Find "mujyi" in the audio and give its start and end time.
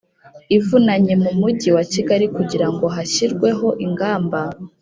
1.39-1.69